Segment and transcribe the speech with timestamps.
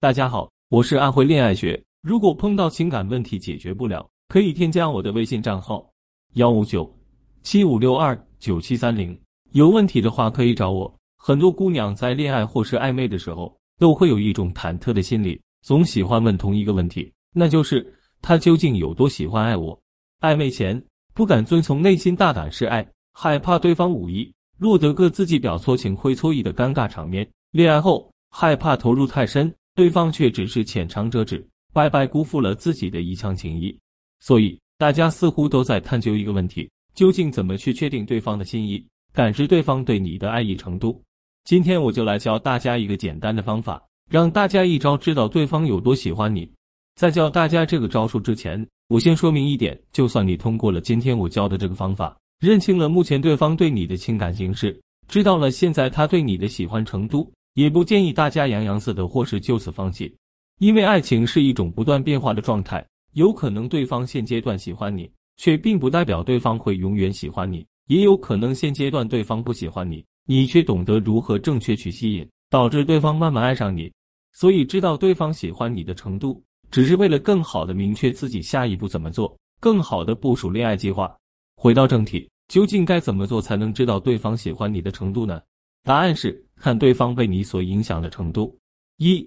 [0.00, 1.82] 大家好，我是安徽恋爱学。
[2.02, 5.84] 如果碰到情感问题解决不了，可以添加我的微信账号
[6.34, 6.88] 幺五九
[7.42, 9.20] 七五六二九七三零。
[9.54, 10.94] 有问题的话可以找我。
[11.16, 17.84] 很多姑娘在恋爱或是暧昧的时候，都会有一种忐忑的心理，总喜欢问同一个问题，那就是
[18.22, 19.76] 他究竟有多喜欢爱我？
[20.20, 20.80] 暧昧前
[21.12, 29.52] 不敢遵从内心大胆示爱，害怕对方无意，落得个自己表错情会错意的尴尬场面；恋爱后害怕投入太深。
[29.78, 33.78] 对方却只是浅尝辄止，白白辜负了自己的一腔情谊。
[34.18, 41.00] 所以，大家似乎都在探究一个问题：究竟怎么去确定对方的心意，感知对方对你的爱意程度？
[41.44, 43.80] 今天我就来教大家一个简单的方法，
[44.10, 46.50] 让大家一招知道对方有多喜欢你。
[46.96, 54.76] 在教大家这个招数之前，我先说明一点：就算你通过了今天我教的这个方法，认清了目前对方对你的情感形势，
[55.06, 57.32] 知道了现在他对你的喜欢程度。
[57.58, 60.14] 也不建议大家洋洋自得或是就此放弃，
[60.60, 73.92] 因为爱情是一种不断变化的状态，有可能对方现阶段喜欢你，却并不代表对方会永远喜欢你；也有可能现阶段对方不喜欢你，你却懂得如何正确去吸引，导致对方慢慢爱上你。
[74.32, 81.12] 所以，知道对方喜欢你的程度，只是为了更好的明确自己下一步怎么做，更好的部署恋爱计划。
[81.56, 85.40] 回到正题，究竟该怎么做才能知道对方喜欢你的程度呢？
[85.88, 88.54] 答案是看对方被你所影响的程度。
[88.98, 89.26] 一，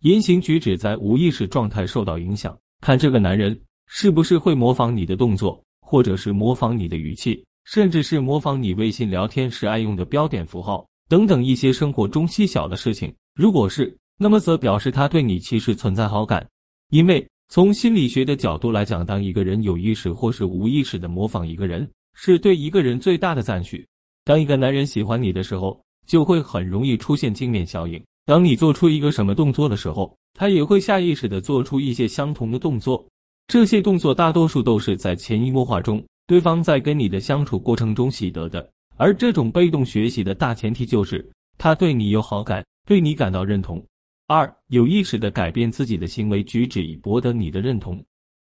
[0.00, 3.56] 言行举止在无意识状态受到影响，看这个男人
[3.86, 13.14] 是不是会模仿你的动作，或者是模仿你的语气，甚至是模仿你微信聊天时爱用的标点符号等等一些生活中细小的事情。
[13.36, 16.44] 如果是，那么则表示他对你其实存在好感。
[16.90, 23.86] 因为从心理学的角度来讲，当一个人有意识或是无意识的模仿一个人，是对一个人最大的赞许。
[24.24, 28.02] 当一个男人喜欢你的时候，就会很容易出现镜面效应。
[28.26, 33.04] 当你做出一个什么动作的时候，他也会下意识的做出一些相同的动作。
[33.46, 38.66] 这些动作大多数都是在潜移默化中，对方在跟你的相处过程中习得的。
[38.96, 41.28] 而这种被动学习的大前提就是
[41.58, 43.84] 他对你有好感，对你感到认同。
[44.26, 48.02] 二，有意识的改变自己的行为举止以博得你的认同。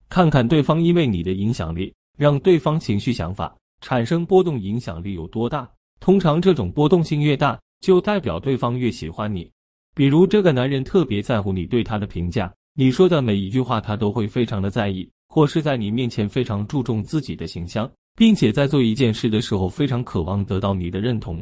[0.10, 3.56] 看看对方因为你的影响力，让对方情绪想法。
[3.82, 5.70] 产生波动影响力有多大？
[6.00, 9.50] 通常这种波动性越大，就代表对方越喜欢你。
[9.96, 21.38] 比如这个男人特别在乎你对他的评价，你说的每一句话他都会非常的在意；或是在你面前非常注重自己的形象，并且在做一件事的时候非常渴望得到你的认同；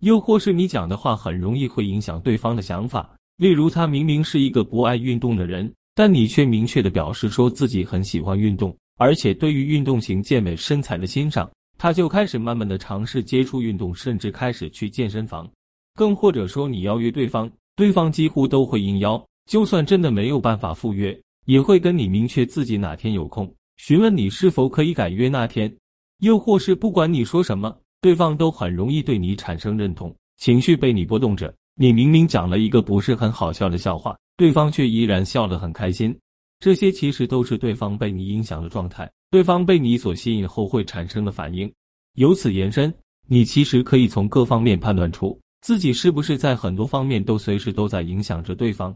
[0.00, 3.08] 又或是你讲的话很容易会影响对方的想法。
[3.36, 11.48] 例如他明明是一个不爱运动的人，但你却明确的表示说自己很喜欢运动，而且对于运动型健美身材的欣赏。
[11.78, 15.48] 他就开始慢慢的尝试接触运动，甚至开始去健身房，
[15.94, 19.24] 更或者说你邀约对方，对方几乎都会应邀。
[19.46, 25.72] 就算真的没有办法赴约，也会跟你明确自己哪天有空，询问你是否可以改约那天。
[26.18, 31.54] 又或是不管你说什么，对方都很容易对你产生认同，情绪被你波动着。
[31.76, 36.14] 你明明讲了一个不是很好笑的笑话，对方却依然笑得很开心。
[36.58, 39.08] 这些其实都是对方被你影响的状态。
[39.30, 41.70] 对方被你所吸引后会产生的反应，
[42.14, 42.92] 由此延伸，
[43.26, 48.94] 你其实可以从各方面判断出自己是不是在很多方面都随时都在影响着对方。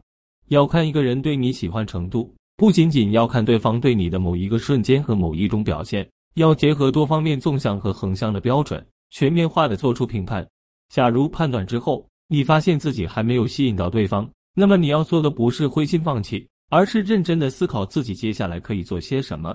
[0.48, 10.46] 要看一个人对你喜欢程度，不仅仅要看对方对你的某一个瞬间和某一种表现，要结合多方面纵向和横向的标准，全面化的做出评判。
[10.88, 19.54] 假如判断之后，你发现自己还没有吸引到对方，那么你要做的不是灰心放弃，而是认真的思考自己接下来可以做些什么。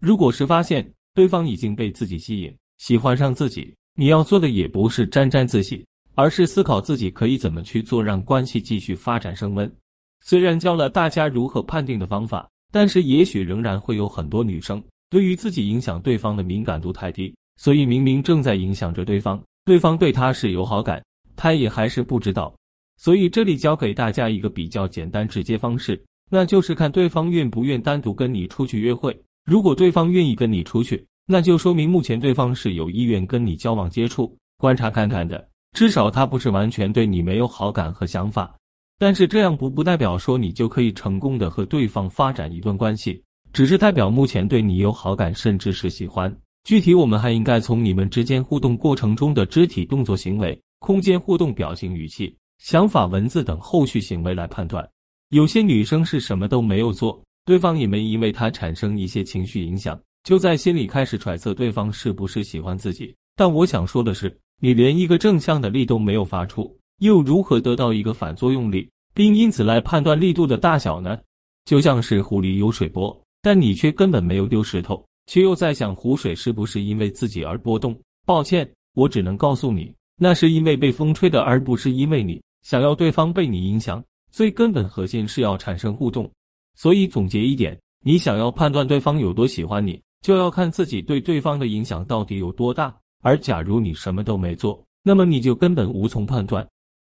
[0.00, 9.70] 如果是发现对方已经被自己吸引，喜欢上自己，你要做的也不是沾沾自喜，而是思考自己可以怎么去做，让关系继续发展升温。
[10.24, 21.02] 虽然教了大家如何判定的方法，但是也许仍然会有很多女生对于自己影响对方的敏感度太低，所以明明正在影响着对方，对方对她是有好感，
[21.34, 22.54] 她也还是不知道。
[22.96, 29.16] 所以这里教给大家一个比较简单直接方式，那就是看对方愿不愿单独跟你出去约会。
[29.48, 35.48] 如果对方愿意跟你出去，那就说明目前对方是有意愿跟你交往接触、观察看看的。
[35.72, 38.54] 至少他不是完全对你没有好感和想法。
[38.98, 46.30] 但是这样不不代表说你就可以成功的和对方发展一段关系，只是代表目前对你有好感，甚至是喜欢。
[46.64, 54.86] 具体我们还应该从你们之间互动过程中的肢体动作、行为、空间互动、表情、语气、想法、文字等后续行为来判断。
[55.30, 57.18] 有些女生是什么都没有做。
[57.48, 63.16] 对方也没因为他产生一些情绪影响，就在心里开始揣测对方是不是喜欢自己。
[63.34, 68.86] 但我想说的是，你连一个正向的力都没有发出，又如何得到一个反作用力？
[69.14, 71.18] 并因此来判断力度的大小呢？
[71.64, 77.98] 就像是湖里有水波，但你却根本没有丢石头，却又在想湖水是不是因为自己而波动。
[78.26, 79.90] 抱歉，我只能告诉你，
[80.20, 84.04] 那是因为被风吹的，而不是因为你想要对方被你影响。
[84.30, 86.30] 最根本核心是要产生互动。
[86.78, 92.94] 所以总结一点，你想要判断对方有多喜欢你，就要看自己对对方的影响到底有多大。
[93.20, 96.64] 而假如你什么都没做，那么你就根本无从判断。